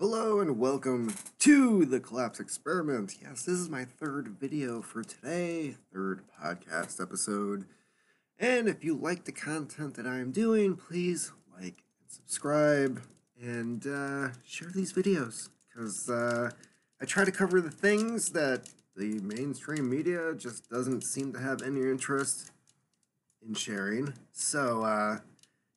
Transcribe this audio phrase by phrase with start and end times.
[0.00, 3.14] Hello and welcome to the Collapse Experiment.
[3.22, 7.66] Yes, this is my third video for today, third podcast episode.
[8.36, 13.02] And if you like the content that I'm doing, please like and subscribe
[13.40, 16.50] and uh, share these videos because uh,
[17.00, 21.62] I try to cover the things that the mainstream media just doesn't seem to have
[21.62, 22.50] any interest
[23.46, 24.14] in sharing.
[24.32, 25.18] So uh,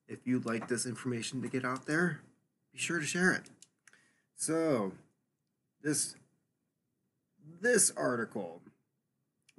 [0.08, 2.22] if you'd like this information to get out there,
[2.74, 3.44] be sure to share it.
[4.40, 4.92] So,
[5.82, 6.14] this
[7.60, 8.61] this article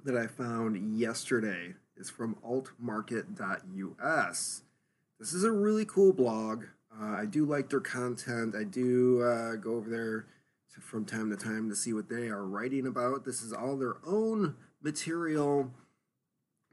[0.01, 4.61] that I found yesterday is from altmarket.us.
[5.19, 6.63] This is a really cool blog.
[6.97, 8.55] Uh, I do like their content.
[8.55, 10.27] I do uh, go over there
[10.73, 13.25] to, from time to time to see what they are writing about.
[13.25, 15.73] This is all their own material,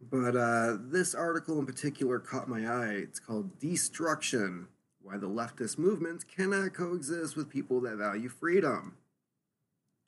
[0.00, 3.00] but uh, this article in particular caught my eye.
[3.02, 4.68] It's called Destruction
[5.06, 8.96] why the leftist movements cannot coexist with people that value freedom.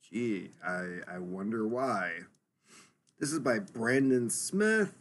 [0.02, 2.22] Gee, I, I wonder why.
[3.20, 4.94] This is by Brandon Smith.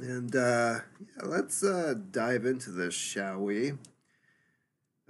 [0.00, 3.72] And uh, yeah, let's uh, dive into this, shall we?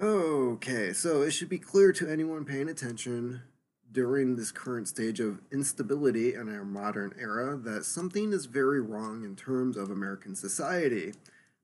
[0.01, 3.43] Okay, so it should be clear to anyone paying attention
[3.91, 9.25] during this current stage of instability in our modern era that something is very wrong
[9.25, 11.15] in terms of American society.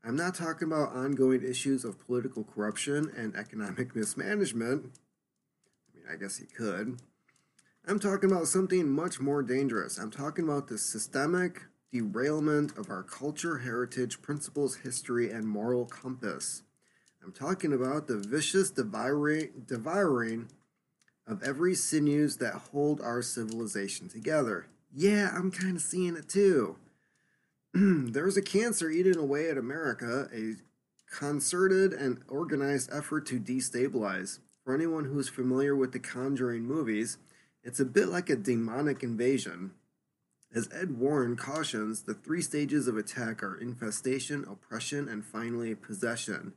[0.06, 4.92] I'm not talking about ongoing issues of political corruption and economic mismanagement.
[5.88, 7.00] I mean, I guess he could.
[7.88, 9.96] I'm talking about something much more dangerous.
[9.96, 16.62] I'm talking about the systemic derailment of our culture, heritage, principles, history, and moral compass.
[17.24, 20.48] I'm talking about the vicious devouring,
[21.26, 24.66] of every sinews that hold our civilization together.
[24.94, 26.76] Yeah, I'm kind of seeing it too.
[27.76, 30.54] There's a cancer eating away at America, a
[31.12, 34.38] concerted and organized effort to destabilize.
[34.62, 37.18] For anyone who is familiar with the Conjuring movies,
[37.64, 39.72] it's a bit like a demonic invasion.
[40.54, 46.52] As Ed Warren cautions, the three stages of attack are infestation, oppression, and finally possession.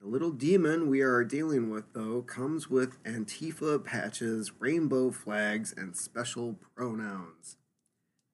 [0.00, 5.96] The little demon we are dealing with, though, comes with Antifa patches, rainbow flags, and
[5.96, 7.58] special pronouns.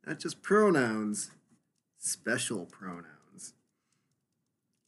[0.06, 1.30] Not just pronouns,
[2.04, 3.54] special pronouns.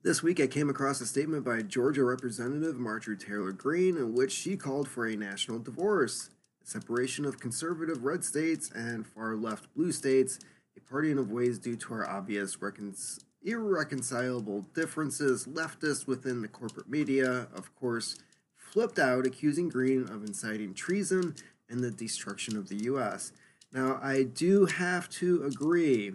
[0.02, 4.32] This week I came across a statement by Georgia Representative Marjorie Taylor Greene in which
[4.32, 6.28] she called for a national divorce,
[6.62, 10.38] a separation of conservative red states and far left blue states,
[10.76, 12.94] a parting of ways due to our obvious recon-
[13.42, 18.18] irreconcilable differences, leftists within the corporate media, of course,
[18.56, 21.34] flipped out, accusing Greene of inciting treason
[21.70, 23.32] and the destruction of the U.S.
[23.72, 26.12] Now, I do have to agree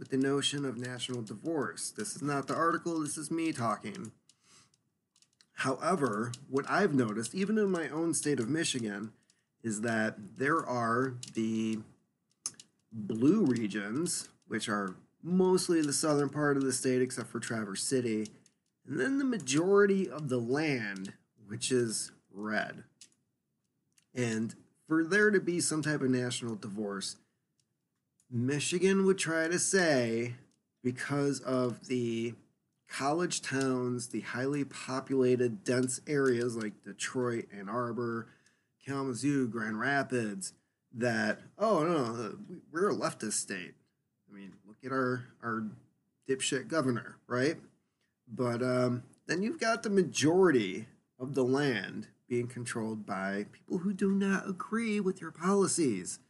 [0.00, 1.90] with the notion of national divorce.
[1.90, 4.12] This is not the article, this is me talking.
[5.56, 9.12] However, what I've noticed, even in my own state of Michigan,
[9.62, 11.80] is that there are the
[12.90, 18.28] blue regions, which are mostly the southern part of the state, except for Traverse City,
[18.88, 21.12] and then the majority of the land,
[21.46, 22.84] which is red.
[24.14, 24.54] And
[24.88, 27.16] for there to be some type of national divorce,
[28.30, 30.34] Michigan would try to say
[30.82, 32.34] because of the
[32.88, 38.28] college towns, the highly populated, dense areas like Detroit, Ann Arbor,
[38.84, 40.52] Kalamazoo, Grand Rapids,
[40.92, 42.38] that, oh, no, no,
[42.72, 43.74] we're a leftist state.
[44.28, 45.64] I mean, look at our, our
[46.28, 47.56] dipshit governor, right?
[48.28, 50.86] But um, then you've got the majority
[51.18, 56.20] of the land being controlled by people who do not agree with your policies.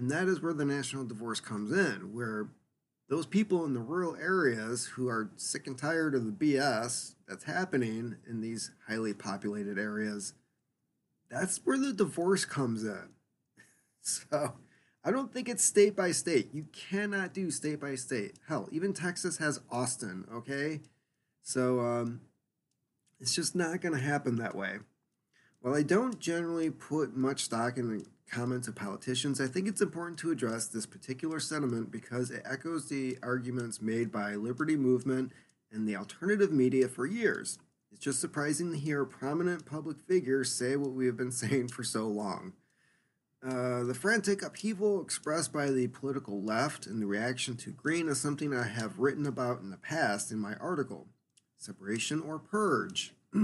[0.00, 2.48] And that is where the national divorce comes in, where
[3.10, 7.44] those people in the rural areas who are sick and tired of the BS that's
[7.44, 10.32] happening in these highly populated areas,
[11.30, 13.10] that's where the divorce comes in.
[14.02, 14.54] So
[15.04, 16.54] I don't think it's state by state.
[16.54, 18.38] You cannot do state by state.
[18.48, 20.80] Hell, even Texas has Austin, okay?
[21.42, 22.22] So um,
[23.20, 24.78] it's just not going to happen that way.
[25.60, 30.18] While I don't generally put much stock in comments of politicians, I think it's important
[30.20, 35.32] to address this particular sentiment because it echoes the arguments made by Liberty Movement
[35.72, 37.58] and the alternative media for years.
[37.90, 41.82] It's just surprising to hear prominent public figures say what we have been saying for
[41.82, 42.52] so long.
[43.42, 48.20] Uh, the frantic upheaval expressed by the political left and the reaction to Greene is
[48.20, 51.08] something I have written about in the past in my article
[51.56, 53.14] Separation or Purge.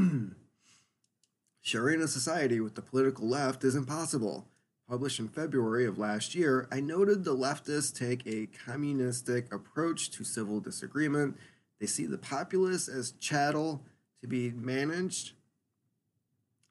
[1.60, 4.46] Sharing a society with the political left is impossible
[4.88, 10.24] published in February of last year, I noted the leftists take a communistic approach to
[10.24, 11.36] civil disagreement.
[11.80, 13.82] They see the populace as chattel
[14.20, 15.32] to be managed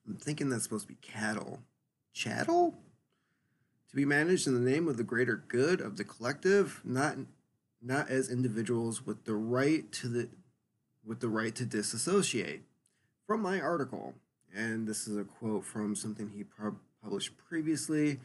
[0.07, 1.61] I'm thinking that's supposed to be cattle.
[2.13, 2.75] Chattel?
[3.89, 7.17] To be managed in the name of the greater good of the collective, not
[7.81, 10.29] not as individuals with the right to the
[11.05, 12.63] with the right to disassociate.
[13.25, 14.15] From my article,
[14.53, 16.43] and this is a quote from something he
[17.05, 18.19] published previously.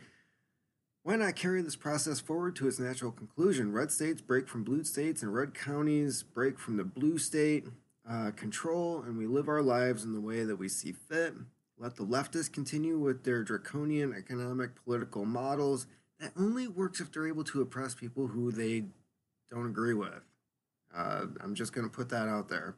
[1.03, 3.73] Why not carry this process forward to its natural conclusion?
[3.73, 7.67] Red states break from blue states, and red counties break from the blue state
[8.09, 11.35] uh, control, and we live our lives in the way that we see fit.
[11.79, 15.87] Let the leftists continue with their draconian economic political models
[16.19, 18.85] that only works if they're able to oppress people who they
[19.51, 20.23] don't agree with.
[20.95, 22.77] Uh, I'm just going to put that out there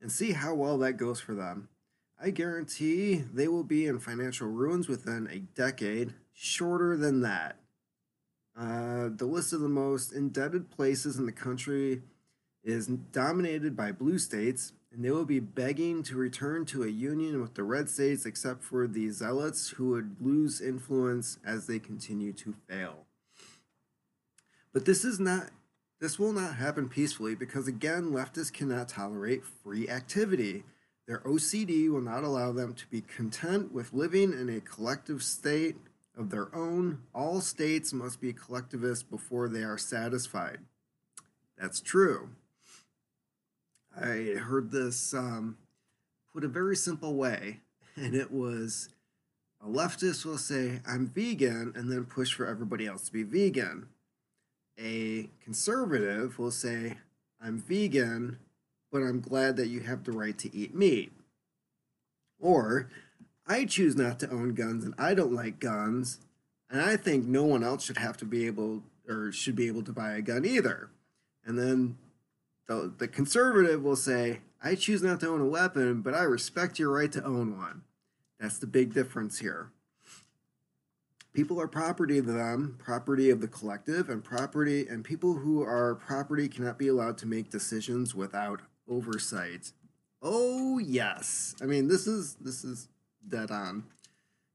[0.00, 1.68] and see how well that goes for them.
[2.20, 7.56] I guarantee they will be in financial ruins within a decade, shorter than that.
[8.58, 12.02] Uh, the list of the most indebted places in the country
[12.64, 17.42] is dominated by blue states, and they will be begging to return to a union
[17.42, 22.32] with the red states, except for the zealots who would lose influence as they continue
[22.32, 23.04] to fail.
[24.72, 25.50] But this is not
[26.00, 30.64] this will not happen peacefully because again leftists cannot tolerate free activity.
[31.06, 35.76] Their OCD will not allow them to be content with living in a collective state
[36.16, 36.98] of their own.
[37.14, 40.58] All states must be collectivist before they are satisfied.
[41.56, 42.30] That's true.
[43.96, 45.56] I heard this um,
[46.32, 47.60] put a very simple way,
[47.96, 48.88] and it was
[49.62, 53.88] a leftist will say, I'm vegan, and then push for everybody else to be vegan.
[54.78, 56.98] A conservative will say,
[57.40, 58.38] I'm vegan,
[58.90, 61.12] but I'm glad that you have the right to eat meat.
[62.40, 62.88] Or,
[63.46, 66.18] I choose not to own guns and I don't like guns,
[66.70, 69.84] and I think no one else should have to be able or should be able
[69.84, 70.90] to buy a gun either.
[71.44, 71.96] And then
[72.66, 76.78] the, the conservative will say, I choose not to own a weapon, but I respect
[76.78, 77.82] your right to own one.
[78.40, 79.70] That's the big difference here.
[81.32, 85.94] People are property of them, property of the collective, and property and people who are
[85.94, 89.72] property cannot be allowed to make decisions without oversight.
[90.22, 91.54] Oh yes.
[91.62, 92.88] I mean this is this is
[93.26, 93.84] dead on.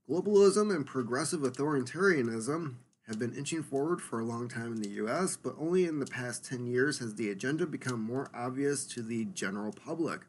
[0.09, 2.75] Globalism and progressive authoritarianism
[3.07, 6.05] have been inching forward for a long time in the US, but only in the
[6.05, 10.21] past 10 years has the agenda become more obvious to the general public.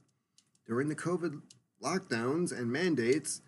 [0.67, 1.43] During the COVID
[1.83, 3.41] lockdowns and mandates,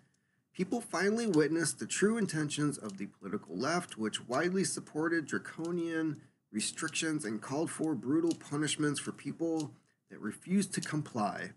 [0.53, 7.25] people finally witnessed the true intentions of the political left, which widely supported draconian restrictions
[7.25, 9.71] and called for brutal punishments for people
[10.09, 11.51] that refused to comply.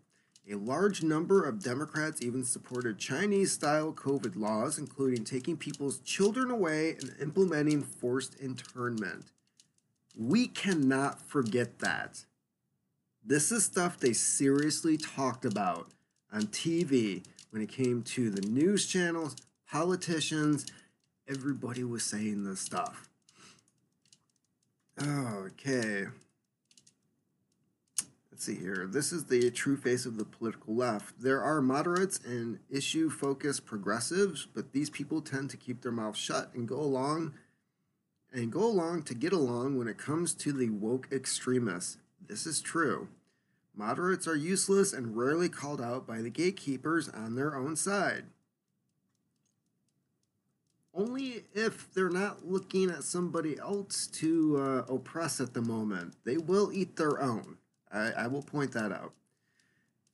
[0.50, 6.50] A large number of Democrats even supported Chinese style COVID laws, including taking people's children
[6.50, 9.27] away and implementing forced internment.
[10.17, 12.25] We cannot forget that.
[13.23, 15.91] This is stuff they seriously talked about
[16.33, 19.37] on TV when it came to the news channels,
[19.71, 20.65] politicians.
[21.29, 23.11] Everybody was saying this stuff.
[24.99, 26.06] Okay.
[28.38, 28.87] Let's see here.
[28.88, 31.20] This is the true face of the political left.
[31.20, 36.20] There are moderates and issue focused progressives, but these people tend to keep their mouths
[36.20, 37.35] shut and go along
[38.32, 41.99] and go along to get along when it comes to the woke extremists.
[42.29, 43.08] This is true.
[43.75, 48.26] Moderates are useless and rarely called out by the gatekeepers on their own side.
[50.94, 56.15] Only if they're not looking at somebody else to uh, oppress at the moment.
[56.24, 57.56] They will eat their own.
[57.93, 59.13] I, I will point that out.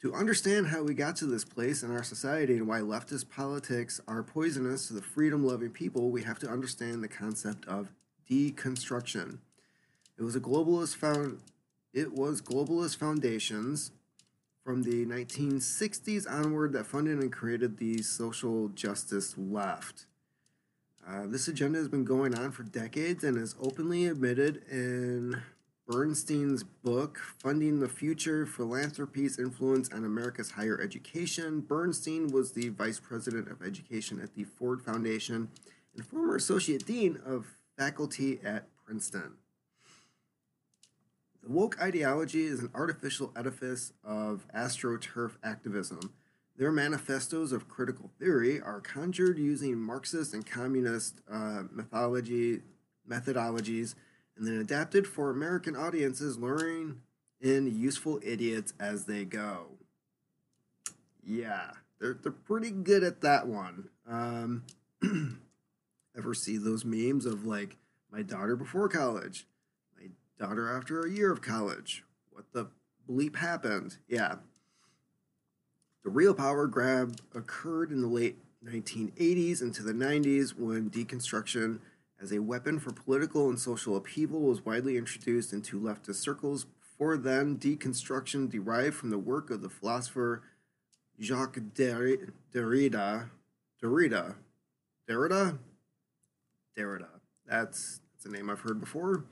[0.03, 4.01] To understand how we got to this place in our society and why leftist politics
[4.07, 7.89] are poisonous to the freedom loving people, we have to understand the concept of
[8.31, 9.39] deconstruction.
[10.19, 11.41] It was a globalist found
[11.93, 13.93] it was globalist foundations
[14.65, 20.07] from the 1960s onward that funded and created the social justice left.
[21.07, 25.43] Uh, this agenda has been going on for decades and is openly admitted in
[25.87, 31.61] Bernstein's book, Funding the Future Philanthropy's Influence on America's Higher Education.
[31.61, 35.51] Bernstein was the Vice President of Education at the Ford Foundation
[35.95, 39.35] and former Associate Dean of Faculty at Princeton.
[41.43, 46.15] The woke ideology is an artificial edifice of astroturf activism.
[46.57, 52.63] Their manifestos of critical theory are conjured using Marxist and communist uh, methodologies
[54.37, 57.01] and then adapted for American audiences luring
[57.41, 59.67] in useful idiots as they go.
[61.23, 63.89] Yeah, they're, they're pretty good at that one.
[64.07, 64.65] Um,
[66.17, 67.77] ever see those memes of like
[68.11, 69.47] my daughter before college,
[69.97, 72.05] my daughter after a year of college?
[72.31, 72.69] What the
[73.09, 73.99] bleep happened?
[74.09, 74.37] Yeah.
[76.03, 81.81] The real power grab occurred in the late 1980s into the 90s when deconstruction
[82.21, 86.65] as a weapon for political and social upheaval was widely introduced into leftist circles.
[86.65, 90.43] Before then, deconstruction derived from the work of the philosopher
[91.21, 92.31] Jacques Derrida.
[92.53, 93.29] Derrida.
[93.83, 95.59] Derrida.
[96.77, 97.09] Derrida?
[97.47, 99.25] That's, that's a name I've heard before.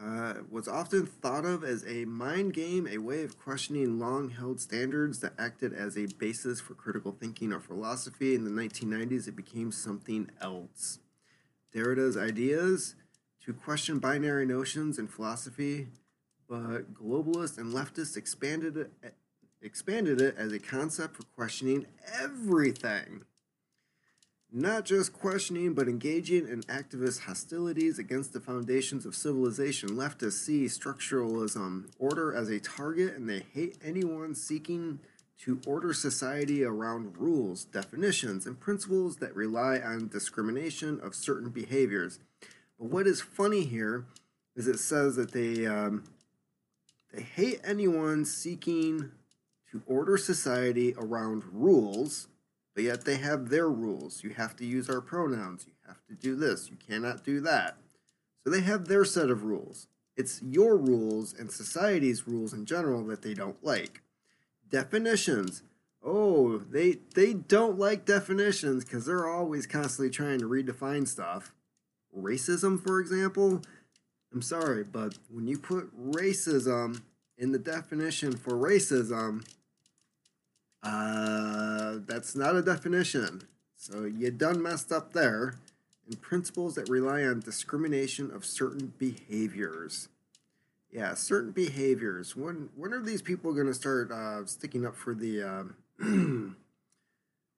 [0.00, 4.60] Uh, was often thought of as a mind game, a way of questioning long held
[4.60, 8.34] standards that acted as a basis for critical thinking or philosophy.
[8.34, 10.98] In the 1990s, it became something else.
[11.72, 12.94] Derrida's ideas
[13.44, 15.88] to question binary notions in philosophy,
[16.48, 19.14] but globalists and leftists expanded it,
[19.60, 21.86] expanded it as a concept for questioning
[22.20, 23.24] everything
[24.52, 29.90] not just questioning, but engaging in activist hostilities against the foundations of civilization.
[29.90, 35.00] Leftists see structuralism, order as a target, and they hate anyone seeking
[35.44, 42.18] to order society around rules, definitions, and principles that rely on discrimination of certain behaviors.
[42.78, 44.06] But what is funny here
[44.54, 46.04] is it says that they um,
[47.12, 49.10] they hate anyone seeking
[49.70, 52.28] to order society around rules
[52.74, 54.22] but yet they have their rules.
[54.24, 55.66] You have to use our pronouns.
[55.66, 56.70] You have to do this.
[56.70, 57.76] You cannot do that.
[58.44, 59.88] So they have their set of rules.
[60.16, 64.02] It's your rules and society's rules in general that they don't like.
[64.72, 65.62] Definitions.
[66.02, 71.52] Oh, they they don't like definitions because they're always constantly trying to redefine stuff.
[72.16, 73.62] Racism, for example.
[74.32, 77.02] I'm sorry, but when you put racism
[77.36, 79.46] in the definition for racism,
[80.82, 83.42] uh, that's not a definition.
[83.76, 85.56] So you done messed up there.
[86.06, 90.08] And principles that rely on discrimination of certain behaviors.
[90.92, 92.36] Yeah, certain behaviors.
[92.36, 95.76] When when are these people going to start uh, sticking up for the um,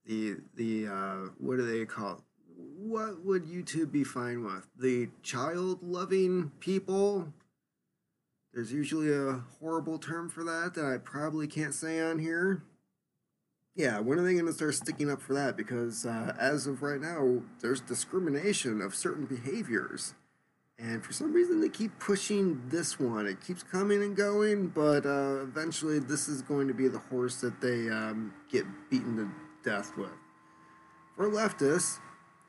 [0.06, 2.12] the the uh, what do they call?
[2.12, 2.18] It?
[2.56, 4.68] What would YouTube be fine with?
[4.78, 7.32] The child loving people.
[8.52, 12.62] There's usually a horrible term for that that I probably can't say on here
[13.74, 15.56] yeah, when are they going to start sticking up for that?
[15.56, 20.14] Because uh, as of right now, there's discrimination of certain behaviors.
[20.78, 23.26] And for some reason, they keep pushing this one.
[23.26, 27.40] It keeps coming and going, but uh, eventually, this is going to be the horse
[27.42, 29.30] that they um, get beaten to
[29.68, 30.10] death with.
[31.16, 32.00] For leftists,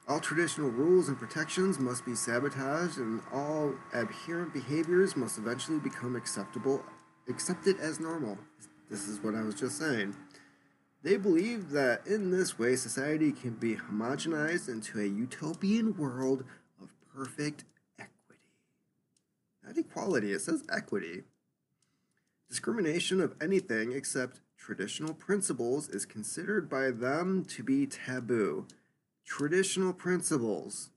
[0.08, 6.16] all traditional rules and protections must be sabotaged, and all adherent behaviors must eventually become
[6.16, 6.84] acceptable,
[7.30, 8.38] accepted as normal.
[8.90, 10.16] This is what I was just saying.
[11.04, 16.44] They believe that in this way, society can be homogenized into a utopian world
[16.82, 17.64] of perfect.
[19.66, 21.24] Not equality, it says equity.
[22.50, 28.68] Discrimination of anything except traditional principles is considered by them to be taboo.
[29.26, 30.90] Traditional principles.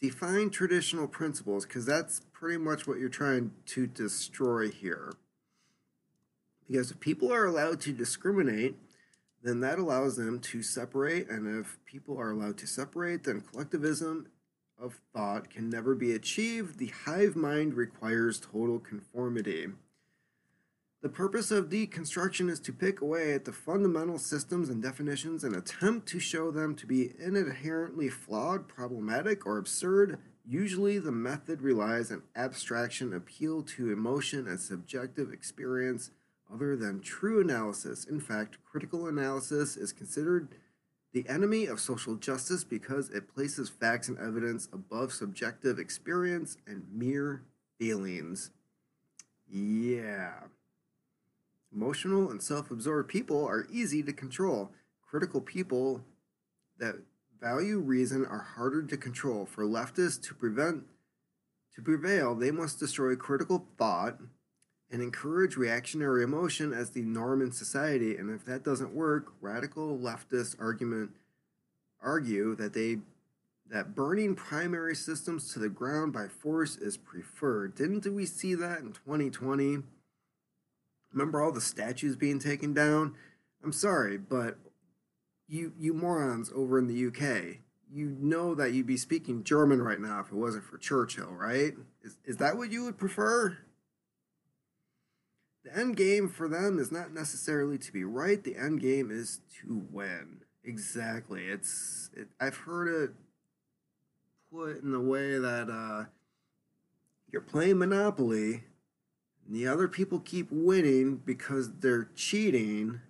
[0.00, 5.12] Define traditional principles because that's pretty much what you're trying to destroy here.
[6.68, 8.76] Because if people are allowed to discriminate,
[9.42, 11.30] then that allows them to separate.
[11.30, 14.28] And if people are allowed to separate, then collectivism
[14.78, 16.78] of thought can never be achieved.
[16.78, 19.68] The hive mind requires total conformity.
[21.02, 25.54] The purpose of deconstruction is to pick away at the fundamental systems and definitions and
[25.54, 30.18] attempt to show them to be inherently flawed, problematic, or absurd.
[30.46, 36.10] Usually, the method relies on abstraction, appeal to emotion, and subjective experience
[36.52, 38.04] other than true analysis.
[38.04, 40.48] In fact, critical analysis is considered
[41.14, 46.84] the enemy of social justice because it places facts and evidence above subjective experience and
[46.92, 47.44] mere
[47.78, 48.50] feelings.
[49.48, 50.32] Yeah.
[51.72, 54.72] Emotional and self absorbed people are easy to control.
[55.08, 56.04] Critical people
[56.78, 56.96] that
[57.40, 59.46] value reason are harder to control.
[59.46, 60.82] For leftists to prevent
[61.76, 64.18] to prevail, they must destroy critical thought,
[64.94, 68.16] and encourage reactionary emotion as the norm in society.
[68.16, 71.10] And if that doesn't work, radical leftist argument
[72.00, 72.98] argue that they
[73.68, 77.74] that burning primary systems to the ground by force is preferred.
[77.74, 79.78] Didn't we see that in 2020?
[81.12, 83.16] Remember all the statues being taken down?
[83.64, 84.58] I'm sorry, but
[85.48, 87.58] you you morons over in the UK,
[87.92, 91.74] you know that you'd be speaking German right now if it wasn't for Churchill, right?
[92.04, 93.58] Is is that what you would prefer?
[95.64, 98.42] The end game for them is not necessarily to be right.
[98.42, 100.42] The end game is to win.
[100.62, 101.46] Exactly.
[101.46, 103.10] It's it, I've heard it
[104.52, 106.04] put in the way that uh,
[107.30, 108.64] you're playing Monopoly,
[109.46, 113.00] and the other people keep winning because they're cheating.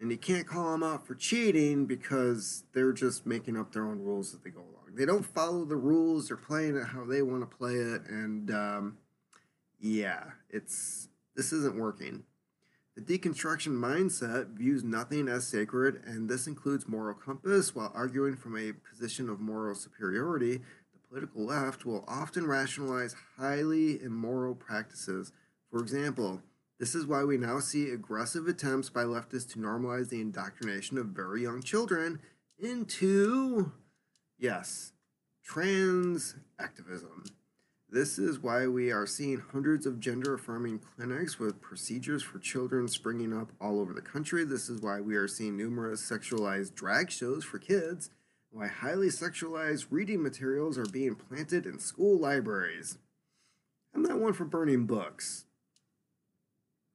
[0.00, 4.00] And you can't call them out for cheating because they're just making up their own
[4.00, 4.94] rules as they go along.
[4.94, 8.02] They don't follow the rules, they're playing it how they want to play it.
[8.08, 8.98] And um,
[9.80, 12.24] yeah, it's this isn't working.
[12.96, 17.74] The deconstruction mindset views nothing as sacred, and this includes moral compass.
[17.74, 20.58] While arguing from a position of moral superiority,
[20.92, 25.32] the political left will often rationalize highly immoral practices.
[25.72, 26.40] For example,
[26.78, 31.06] this is why we now see aggressive attempts by leftists to normalize the indoctrination of
[31.06, 32.20] very young children
[32.58, 33.72] into,
[34.38, 34.92] yes,
[35.44, 37.24] trans activism.
[37.94, 42.88] This is why we are seeing hundreds of gender affirming clinics with procedures for children
[42.88, 44.44] springing up all over the country.
[44.44, 48.10] This is why we are seeing numerous sexualized drag shows for kids,
[48.50, 52.98] why highly sexualized reading materials are being planted in school libraries.
[53.94, 55.44] I'm not one for burning books.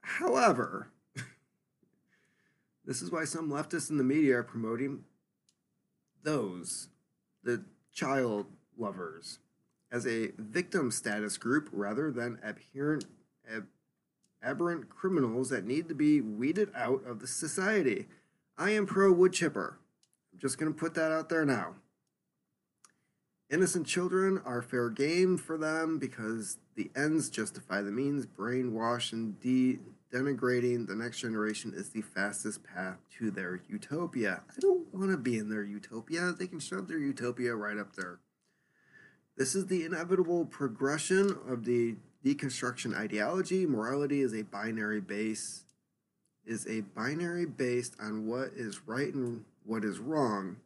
[0.02, 0.90] However,
[2.86, 5.06] this is why some leftists in the media are promoting
[6.24, 6.90] those,
[7.42, 7.64] the
[7.94, 9.40] child lovers
[9.92, 13.06] as a victim status group rather than abhorrent,
[13.52, 13.68] ab,
[14.44, 18.08] aberrant criminals that need to be weeded out of the society.
[18.58, 19.80] I am pro wood chipper.
[20.34, 21.76] I'm just going to put that out there now.
[23.50, 28.28] Innocent children are fair game for them because the ends justify the means.
[28.28, 29.80] Brainwash and de-
[30.14, 34.44] denigrating the next generation is the fastest path to their utopia.
[34.56, 36.32] I don't want to be in their utopia.
[36.32, 38.20] They can shove their utopia right up there.
[39.40, 43.66] This is the inevitable progression of the deconstruction ideology.
[43.66, 45.64] Morality is a binary base
[46.46, 50.58] is a binary based on what is right and what is wrong.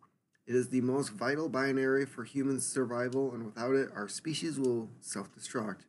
[0.48, 4.90] It is the most vital binary for human survival, and without it, our species will
[5.02, 5.82] self destruct.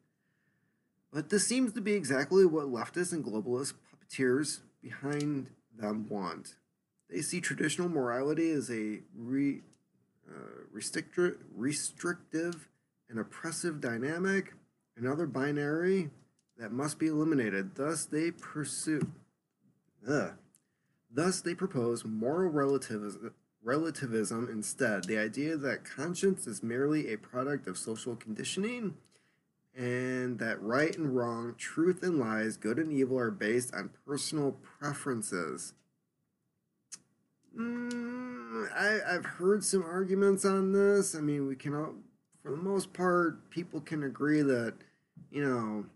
[1.11, 6.57] But this seems to be exactly what leftists and globalist puppeteers behind them want.
[7.09, 9.63] They see traditional morality as a re,
[10.29, 12.69] uh, restrictive, restrictive
[13.15, 14.55] an oppressive dynamic,
[14.97, 16.11] another binary
[16.59, 17.77] that must be eliminated.
[17.77, 19.13] Thus, they pursue.
[20.09, 20.33] Ugh.
[21.11, 25.05] Thus, they propose moral relativism, relativism instead.
[25.05, 28.97] The idea that conscience is merely a product of social conditioning,
[29.77, 34.53] and that right and wrong, truth and lies, good and evil are based on personal
[34.53, 35.73] preferences.
[37.57, 41.15] Mm, I, I've heard some arguments on this.
[41.15, 41.95] I mean, we can all
[42.45, 44.75] for the most part, people can agree that,
[45.31, 45.87] you know,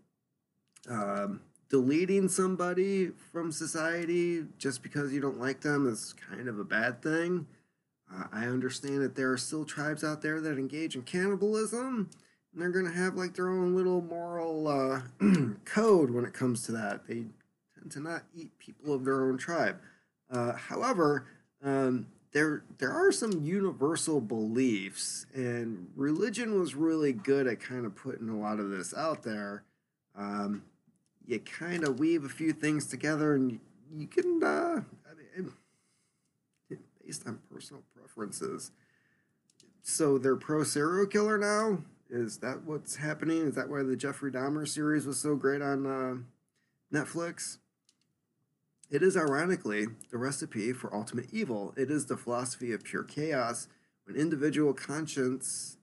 [0.89, 6.63] um, deleting somebody from society just because you don't like them is kind of a
[6.63, 7.45] bad thing.
[8.11, 12.09] Uh, I understand that there are still tribes out there that engage in cannibalism,
[12.51, 15.01] and they're going to have like their own little moral uh,
[15.65, 17.05] code when it comes to that.
[17.07, 17.25] They
[17.75, 19.79] tend to not eat people of their own tribe.
[20.31, 21.27] Uh, however,
[21.63, 27.95] um, there there are some universal beliefs, and religion was really good at kind of
[27.95, 29.63] putting a lot of this out there.
[30.15, 30.63] Um,
[31.25, 33.59] you kind of weave a few things together, and you,
[33.95, 35.53] you can, uh, I mean,
[37.03, 38.71] based on personal preferences.
[39.81, 41.79] So they're pro serial killer now.
[42.09, 43.47] Is that what's happening?
[43.47, 47.57] Is that why the Jeffrey Dahmer series was so great on uh, Netflix?
[48.89, 51.73] It is ironically the recipe for ultimate evil.
[51.77, 53.67] It is the philosophy of pure chaos
[54.05, 55.77] when individual conscience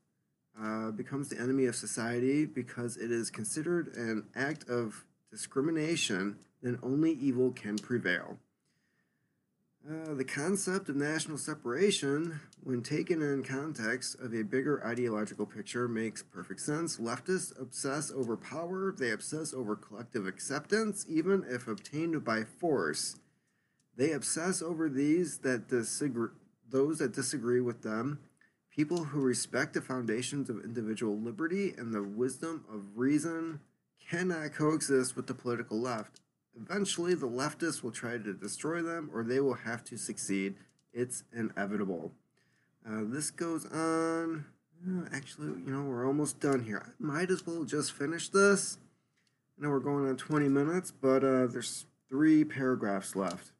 [0.60, 6.80] uh, becomes the enemy of society because it is considered an act of discrimination, then
[6.82, 8.38] only evil can prevail.
[9.88, 15.86] Uh, the concept of national separation, when taken in context of a bigger ideological picture,
[15.86, 16.96] makes perfect sense.
[16.96, 23.20] Leftists obsess over power, they obsess over collective acceptance, even if obtained by force.
[23.96, 26.30] They obsess over these that disagree,
[26.68, 28.18] those that disagree with them,
[28.74, 33.60] people who respect the foundations of individual liberty and the wisdom of reason
[34.10, 36.22] cannot coexist with the political left.
[36.60, 40.54] Eventually, the leftists will try to destroy them or they will have to succeed.
[40.92, 42.12] It's inevitable.
[42.88, 44.46] Uh, this goes on.
[44.86, 46.82] Uh, actually, you know, we're almost done here.
[46.86, 48.78] I might as well just finish this.
[49.58, 53.52] I know we're going on 20 minutes, but uh, there's three paragraphs left.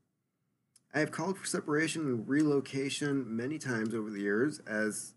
[0.95, 5.15] I have called for separation and relocation many times over the years as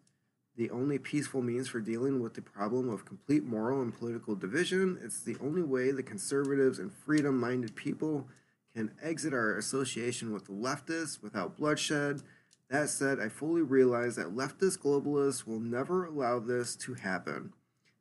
[0.60, 5.00] the only peaceful means for dealing with the problem of complete moral and political division.
[5.02, 8.28] It's the only way the conservatives and freedom minded people
[8.76, 12.24] can exit our association with the leftists without bloodshed.
[12.70, 17.54] That said, I fully realize that leftist globalists will never allow this to happen.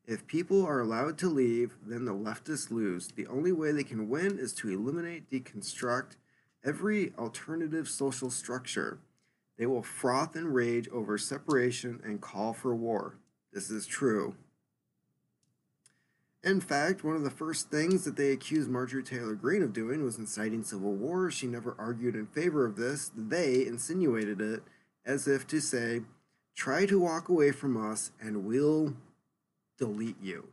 [0.04, 3.06] If people are allowed to leave, then the leftists lose.
[3.06, 6.16] The only way they can win is to eliminate, deconstruct,
[6.64, 8.98] every alternative social structure.
[9.58, 13.16] They will froth and rage over separation and call for war.
[13.52, 14.36] This is true.
[16.44, 20.04] In fact, one of the first things that they accused Marjorie Taylor Greene of doing
[20.04, 21.30] was inciting civil war.
[21.30, 23.10] She never argued in favor of this.
[23.16, 24.62] They insinuated it
[25.04, 26.02] as if to say,
[26.54, 28.94] try to walk away from us and we'll
[29.78, 30.48] delete you.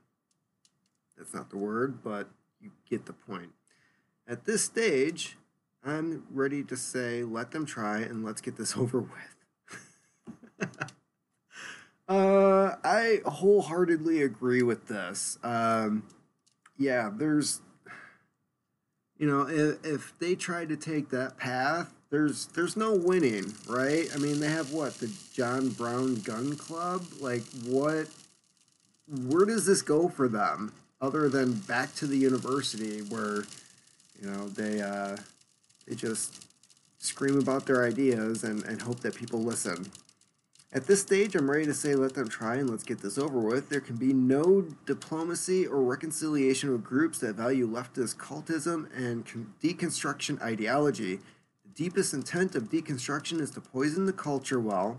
[1.15, 3.51] That's not the word, but you get the point.
[4.27, 5.37] At this stage,
[5.85, 9.09] I'm ready to say, let them try and let's get this over with.
[12.07, 15.37] uh, I wholeheartedly agree with this.
[15.43, 16.03] Um,
[16.77, 17.61] yeah, there's,
[19.17, 24.07] you know, if, if they try to take that path, there's there's no winning, right?
[24.13, 27.05] I mean, they have what the John Brown Gun Club.
[27.19, 28.07] Like, what?
[29.07, 30.73] Where does this go for them?
[31.01, 33.43] Other than back to the university, where
[34.21, 35.17] you know they uh,
[35.87, 36.47] they just
[36.97, 39.91] scream about their ideas and, and hope that people listen.
[40.73, 43.39] At this stage, I'm ready to say let them try and let's get this over
[43.39, 43.69] with.
[43.69, 49.25] There can be no diplomacy or reconciliation with groups that value leftist cultism and
[49.63, 51.19] deconstruction ideology.
[51.63, 54.97] The deepest intent of deconstruction is to poison the culture well.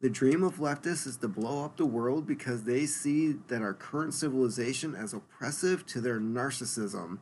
[0.00, 3.74] The dream of leftists is to blow up the world because they see that our
[3.74, 7.18] current civilization as oppressive to their narcissism.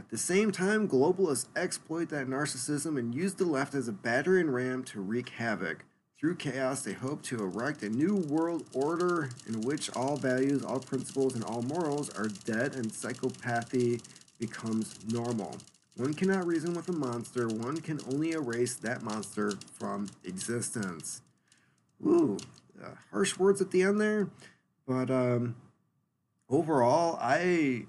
[0.00, 4.48] At the same time, globalists exploit that narcissism and use the left as a battering
[4.48, 5.84] ram to wreak havoc.
[6.18, 10.80] Through chaos, they hope to erect a new world order in which all values, all
[10.80, 14.02] principles, and all morals are dead and psychopathy
[14.38, 15.58] becomes normal.
[15.98, 21.20] One cannot reason with a monster, one can only erase that monster from existence.
[22.02, 22.38] Ooh,
[22.82, 24.30] uh, harsh words at the end there,
[24.86, 25.56] but um,
[26.48, 27.84] overall, I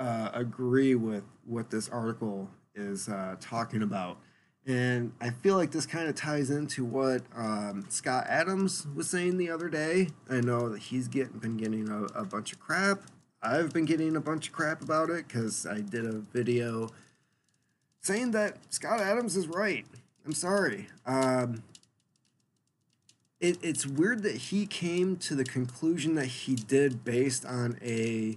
[0.00, 4.18] uh, agree with what this article is uh, talking about.
[4.66, 9.38] And I feel like this kind of ties into what um, Scott Adams was saying
[9.38, 10.08] the other day.
[10.28, 13.00] I know that he's getting been getting a, a bunch of crap.
[13.42, 16.90] I've been getting a bunch of crap about it because I did a video
[18.02, 19.86] saying that Scott Adams is right.
[20.26, 20.88] I'm sorry.
[21.06, 21.62] Um,
[23.40, 28.36] it, it's weird that he came to the conclusion that he did based on a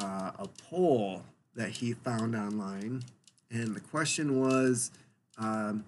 [0.00, 1.24] uh, a poll
[1.58, 3.02] that he found online,
[3.50, 4.92] and the question was,
[5.38, 5.84] um,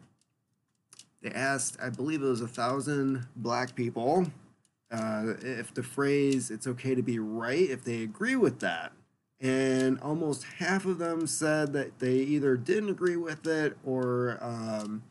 [1.22, 4.26] they asked, I believe it was a thousand black people,
[4.90, 8.90] uh, if the phrase "it's okay to be right," if they agree with that,
[9.40, 15.04] and almost half of them said that they either didn't agree with it or um,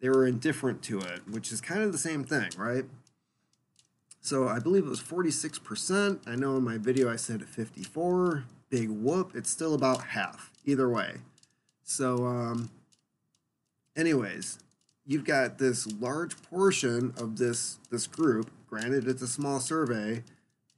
[0.00, 2.84] they were indifferent to it, which is kind of the same thing, right?
[4.20, 6.20] So I believe it was 46%.
[6.26, 8.44] I know in my video I said 54.
[8.76, 9.32] Big whoop.
[9.34, 11.14] It's still about half, either way.
[11.82, 12.70] So, um,
[13.96, 14.58] anyways,
[15.06, 18.50] you've got this large portion of this this group.
[18.68, 20.24] Granted, it's a small survey,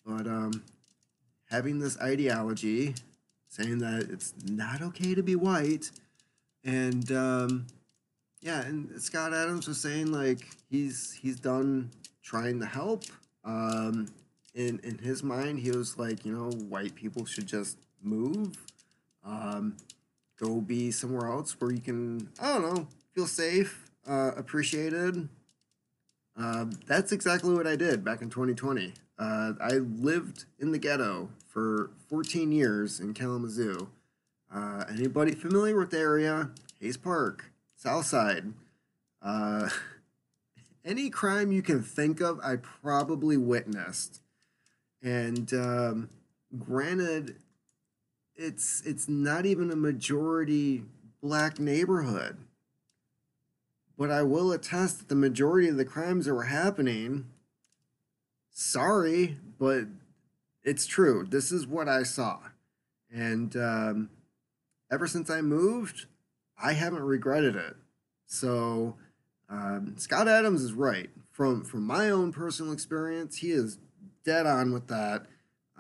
[0.06, 0.62] but um,
[1.50, 2.94] having this ideology,
[3.48, 5.90] saying that it's not okay to be white,
[6.62, 7.66] and um,
[8.40, 11.90] yeah, and Scott Adams was saying like he's he's done
[12.22, 13.02] trying to help
[13.44, 14.06] um,
[14.54, 18.56] in in his mind, he was like, you know, white people should just move,
[19.24, 19.76] um,
[20.38, 25.28] go be somewhere else where you can, I don't know, feel safe, uh, appreciated.
[26.37, 28.92] Uh, that's exactly what I did back in 2020.
[29.18, 33.88] Uh, I lived in the ghetto for 14 years in Kalamazoo.
[34.52, 36.50] Uh, anybody familiar with the area?
[36.80, 38.52] Hayes Park, South Side.
[39.20, 39.68] Uh,
[40.84, 44.20] any crime you can think of, I probably witnessed.
[45.02, 46.08] And um,
[46.56, 47.37] granted,
[48.38, 50.85] it's it's not even a majority
[51.20, 52.38] black neighborhood.
[53.98, 57.27] But I will attest that the majority of the crimes that were happening,
[58.53, 59.87] sorry, but
[60.62, 61.27] it's true.
[61.29, 62.38] This is what I saw.
[63.12, 64.11] And um,
[64.92, 66.07] ever since I moved,
[66.62, 67.74] I haven't regretted it.
[68.27, 68.94] So
[69.51, 71.11] um, Scott Adams is right.
[71.33, 73.79] From from my own personal experience, he is
[74.24, 75.27] dead on with that.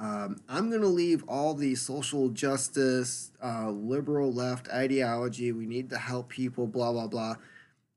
[0.00, 5.50] Um, I'm going to leave all the social justice, uh, liberal left ideology.
[5.50, 7.34] We need to help people, blah, blah, blah.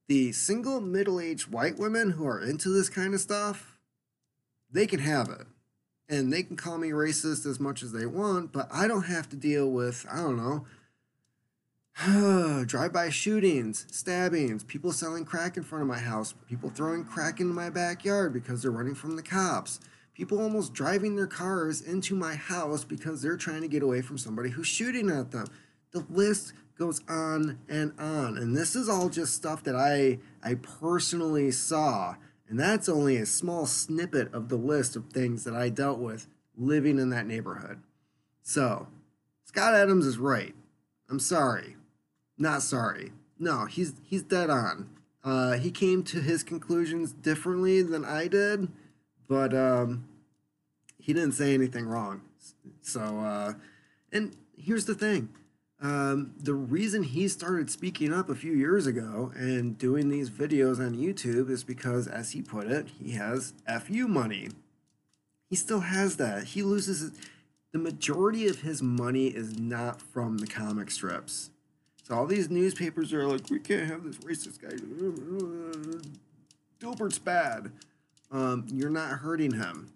[0.07, 3.77] The single middle aged white women who are into this kind of stuff,
[4.71, 5.45] they can have it.
[6.09, 9.29] And they can call me racist as much as they want, but I don't have
[9.29, 10.65] to deal with, I don't know,
[12.65, 17.53] drive-by shootings, stabbings, people selling crack in front of my house, people throwing crack into
[17.53, 19.79] my backyard because they're running from the cops,
[20.21, 24.19] people almost driving their cars into my house because they're trying to get away from
[24.19, 25.47] somebody who's shooting at them.
[25.93, 28.37] The list goes on and on.
[28.37, 32.17] And this is all just stuff that I I personally saw.
[32.47, 36.27] And that's only a small snippet of the list of things that I dealt with
[36.55, 37.81] living in that neighborhood.
[38.43, 38.89] So,
[39.45, 40.53] Scott Adams is right.
[41.09, 41.77] I'm sorry.
[42.37, 43.11] Not sorry.
[43.39, 44.87] No, he's he's dead on.
[45.23, 48.67] Uh, he came to his conclusions differently than I did,
[49.27, 50.05] but um,
[51.01, 52.21] he didn't say anything wrong.
[52.81, 53.53] So, uh,
[54.11, 55.29] and here's the thing
[55.81, 60.79] um, the reason he started speaking up a few years ago and doing these videos
[60.79, 64.49] on YouTube is because, as he put it, he has FU money.
[65.49, 66.43] He still has that.
[66.45, 67.11] He loses
[67.71, 71.49] the majority of his money is not from the comic strips.
[72.03, 74.75] So all these newspapers are like, we can't have this racist guy.
[76.79, 77.71] Dilbert's bad.
[78.31, 79.91] Um, you're not hurting him.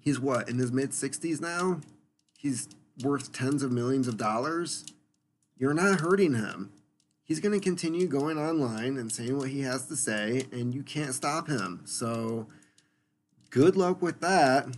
[0.00, 1.80] He's what in his mid 60s now.
[2.36, 2.68] He's
[3.02, 4.84] worth tens of millions of dollars.
[5.56, 6.72] You're not hurting him.
[7.24, 10.82] He's going to continue going online and saying what he has to say, and you
[10.82, 11.82] can't stop him.
[11.84, 12.46] So,
[13.50, 14.68] good luck with that.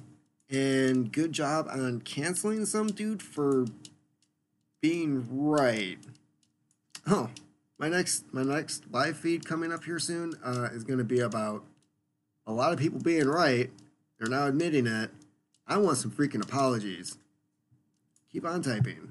[0.51, 3.67] And good job on canceling some dude for
[4.81, 5.99] being right.
[7.07, 7.31] Oh,
[7.79, 11.21] my next my next live feed coming up here soon uh, is going to be
[11.21, 11.65] about
[12.47, 13.71] a lot of people being right.
[14.21, 15.11] They're now admitting it.
[15.67, 17.17] I want some freaking apologies.
[18.31, 19.10] Keep on typing.